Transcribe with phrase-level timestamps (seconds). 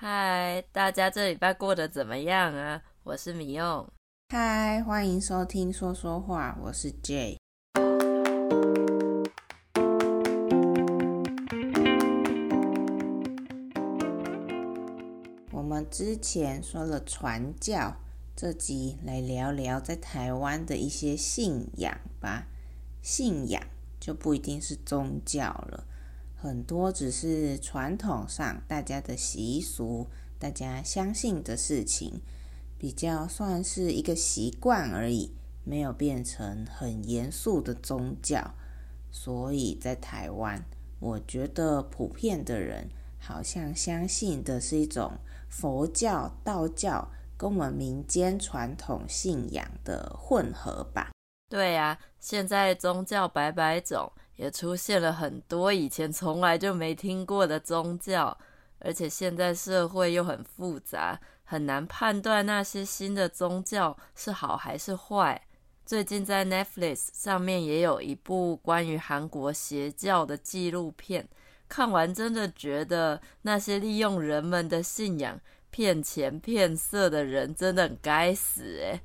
[0.00, 2.80] 嗨，大家这礼拜过得怎么样啊？
[3.02, 3.84] 我是米用。
[4.28, 7.36] 嗨，欢迎收听说说话，我是 Jay。
[15.50, 17.96] 我们之前说了传教，
[18.36, 22.46] 这集来聊聊在台湾的一些信仰吧。
[23.02, 23.60] 信仰
[23.98, 25.84] 就不一定是宗教了。
[26.40, 30.06] 很多只是传统上大家的习俗，
[30.38, 32.20] 大家相信的事情，
[32.78, 35.32] 比较算是一个习惯而已，
[35.64, 38.54] 没有变成很严肃的宗教。
[39.10, 40.64] 所以在台湾，
[41.00, 45.18] 我觉得普遍的人好像相信的是一种
[45.48, 51.10] 佛教、道教跟我们民间传统信仰的混合吧。
[51.48, 54.12] 对呀，现在宗教百百种。
[54.38, 58.38] 也出现了很多以前从来就没听过的宗教，
[58.78, 65.42] 而且现在社会又很复杂，很难判断那些新的宗教是好还是坏。
[65.84, 71.28] 最近在 Netflix 上面也有一部关于韩国邪教的纪录片，
[71.68, 79.00] 看完真的觉得那些利用人们的信仰骗钱骗色的人真的很该死诶。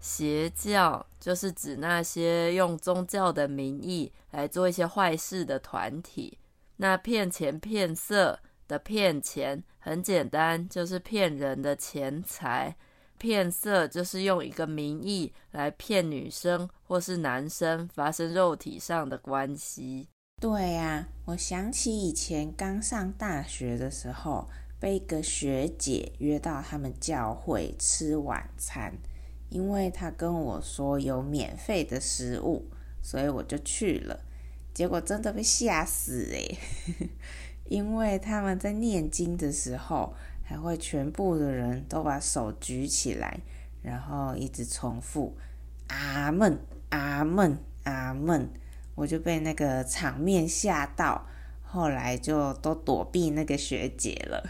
[0.00, 6.38] 邪教就是指那些用宗教的名义来做一些坏事的团体。
[6.76, 12.74] 那骗钱骗色的骗钱很简单，就是骗人的钱财；
[13.18, 20.08] 骗色就是用一个名义来骗女生或是男生发生肉体上的关系。
[20.40, 28.90] 对呀，我想起以前刚上大学的时候，被一个学姐约到他们教会吃晚餐。
[29.50, 32.70] 因为他跟我说有免费的食物，
[33.02, 34.18] 所以我就去了。
[34.72, 36.58] 结果真的被吓死诶，
[37.68, 43.40] 因为他们在念经的时候，还会全部的人都把手举起来，
[43.82, 45.36] 然后一直重复
[45.88, 46.58] “阿门，
[46.90, 48.48] 阿门，阿门”。
[48.94, 51.26] 我就被那个场面吓到，
[51.62, 54.48] 后来就都躲避那个学姐了。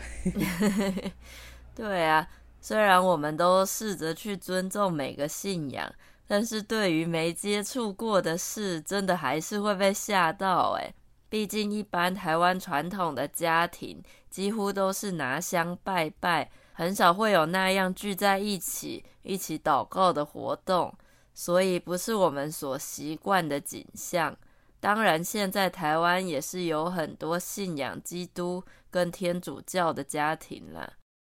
[1.75, 2.29] 对啊。
[2.61, 5.93] 虽然我们都试着去尊重每个信仰，
[6.27, 10.95] 但是对于没接触过的事，真的还是会被吓到诶。
[11.29, 20.93] 毕竟一般台湾传统的家庭几乎都是拿香拜拜，很少会有那样聚在一起一起祷告的活动，
[21.33, 24.37] 所以不是我们所习惯的景象。
[24.81, 30.95] 当然，现在台湾也是有很多信仰基督跟天主教的家庭了。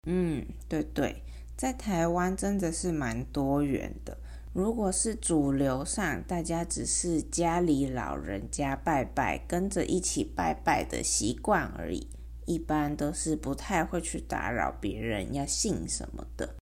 [0.06, 1.22] 嗯，对对，
[1.56, 4.18] 在台湾真的是蛮多元的。
[4.52, 12.08] 如果是主流上，大家只是家里老人家拜拜，跟着一起拜拜的习惯而已，
[12.46, 16.56] 一般都是不太会去打扰别人要信什么的。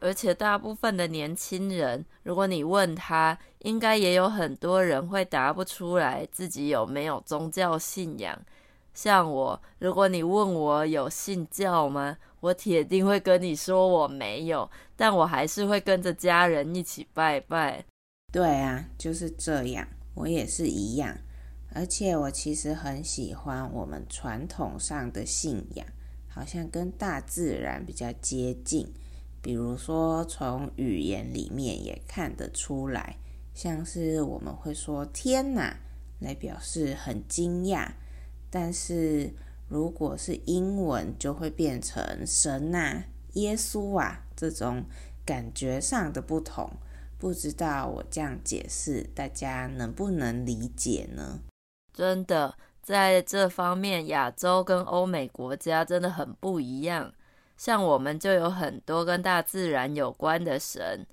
[0.00, 8.40] 而且大部分的年轻人，如果你问他，应该也有很多人会答不出来自己有没有宗教信仰。
[8.94, 12.16] 像我，如果你问我有信教吗？
[12.40, 17.84] 我铁定会跟你说我没有，但我还是会跟着家人一起拜拜。
[18.32, 21.16] 对啊，就是这样，我也是一样。
[21.74, 25.86] 而且我其实很喜欢我们传统上的信仰，
[26.28, 28.86] 好像跟大自然比较接近。
[29.42, 33.16] 比如说，从语言里面也看得出来，
[33.54, 35.76] 像是我们会说“天哪”
[36.20, 37.88] 来表示很惊讶。
[38.54, 39.34] 但是
[39.68, 44.84] 如果是英文，就会变成神啊、耶稣啊这种
[45.26, 46.70] 感觉上的不同。
[47.18, 51.40] 不知道我这样解释，大家能不能理解呢？
[51.92, 57.12] 真的，在这方面，亚洲跟欧美国家真的很不一样。
[57.56, 61.04] 像我们就有很多跟大自然有关的神，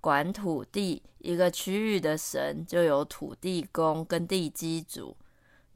[0.00, 5.14] 管土地，一个区域的神就有土地公跟地基主。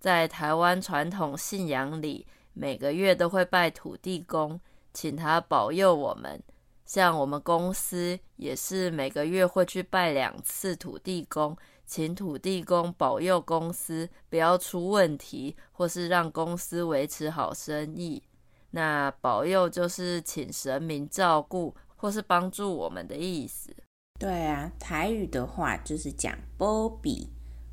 [0.00, 4.58] 在台湾传统信仰里，每个月都会拜土地公，
[4.94, 6.42] 请他保佑我们。
[6.86, 18.22] 像我们公司也是每个月会去拜两次土地公，请土地公保佑公司不要出问题，或是让公司维持好生意。
[18.70, 23.70] 那保佑就是请神明照顾或是帮助我们的意思。
[24.18, 27.28] 对啊，台语的话就是讲波比。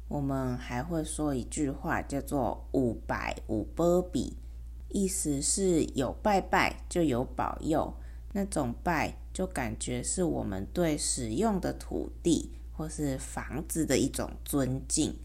[0.07, 4.37] 我们还会说一句话，叫做“五拜五波比”，
[4.89, 7.93] 意思是有拜拜就有保佑。
[8.33, 15.15] 那种拜就感觉是我们对使用的土地或是房子的一种尊敬。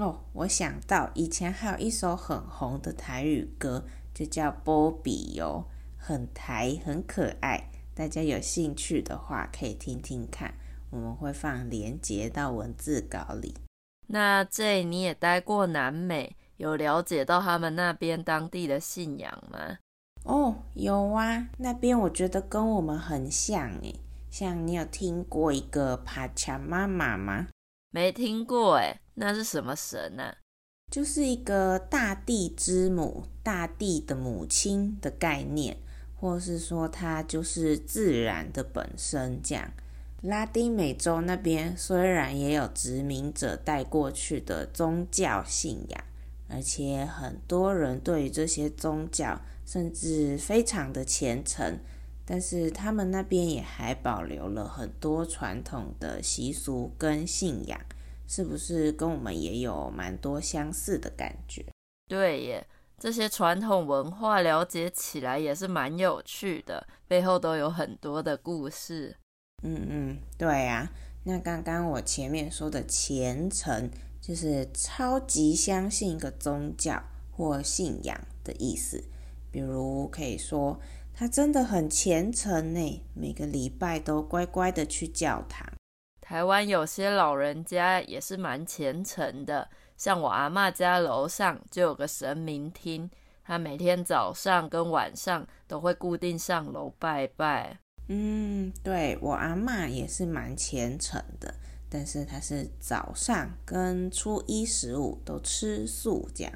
[0.00, 3.84] 哦，我想到以前还有一首很红的台语歌，
[4.14, 5.66] 就叫《波比》哦，
[5.98, 7.70] 很台，很可爱。
[7.94, 10.54] 大家有兴趣的话，可以听听看。
[10.90, 13.54] 我们会放连接到文字稿里。
[14.06, 19.78] 那 J，你也待过南美，有了解到他们那边当地的信仰吗？
[20.24, 24.00] 哦，有啊，那边我觉得跟我们很像诶。
[24.30, 27.46] 像你有听过一个帕恰妈妈吗？
[27.90, 30.24] 没听过诶，那是什么神呢？
[30.24, 30.36] 啊？
[30.90, 35.76] 就是一个大地之母、大地的母亲的概念，
[36.16, 39.70] 或是说它就是自然的本身这样。
[40.24, 46.04] 拉丁美洲那边虽然也有殖民者带过去的宗教信仰，
[46.48, 51.78] 而且很多人对于这些宗教甚至非常的虔诚，
[52.24, 57.78] 但是他们那边也还保留了很多传统的习俗跟信仰，
[58.26, 61.62] 是不是跟我们也有蛮多相似的感觉？
[62.08, 62.66] 对耶，
[62.98, 69.14] 这些传统文化了解起来也是蛮有趣的，背后都有很多的故事。
[69.66, 70.92] 嗯嗯，对啊，
[71.24, 73.90] 那刚刚我前面说的虔诚，
[74.20, 77.02] 就是超级相信一个宗教
[77.32, 79.02] 或信仰的意思。
[79.50, 80.78] 比如可以说，
[81.14, 85.66] 他真的很虔诚呢，每个礼拜都乖乖的去教堂。
[86.20, 93.10] 台湾有些老人家也是蛮虔诚的，像我阿妈家楼上就有个神明厅，
[93.42, 97.78] 他每天早上跟晚上都会固定上楼拜拜。
[98.08, 101.54] 嗯，对，我阿嬷也是蛮虔诚的，
[101.88, 106.52] 但是她是早上跟初一十五都吃素这样。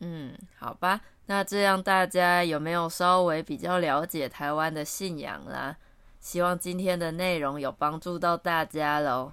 [0.00, 5.76] 嗯，好吧，那这样大家有没有稍微比较了解台湾的信仰啦？
[6.18, 9.32] 希望今天的内容有帮助到大家喽。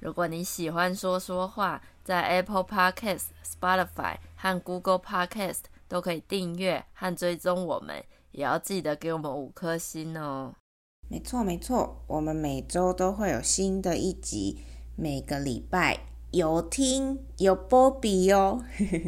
[0.00, 10.54] 如果你喜欢说说话，在 Apple Podcast、Spotify 和 Google Podcast 都可以订阅和追踪我们，也要记得给我们五颗星哦。
[11.08, 14.58] 没错，没错，我们每周都会有新的一集，
[14.96, 16.00] 每个礼拜
[16.32, 18.64] 有听有波比哦。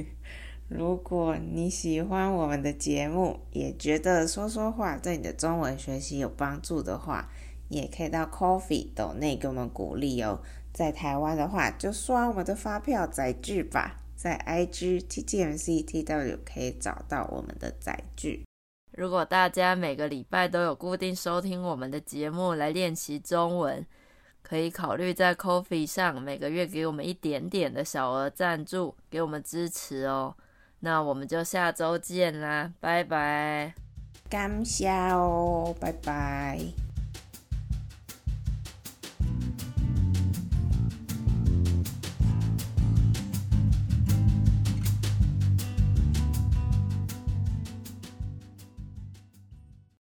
[0.69, 7.29] 如果你喜欢我们的节目，也觉得说说话对你的中文学习有帮助的话，
[7.69, 10.41] 也可以到 Coffee 斗内给我们鼓励哦。
[10.73, 18.45] 在台湾的话，就刷我们的发票载具吧，在 IG TTMCTW 可以找到我们的载具。
[18.99, 23.87] 如果大家每个礼拜都有固定收听我们的节目来练习中文，
[24.43, 30.35] 可以考虑在 Coffee 上每个月给我们一点点的小额赞助，给我们支持哦。
[30.81, 33.73] 那我们就下周见啦，拜拜！
[34.29, 36.88] 感谢哦，拜拜。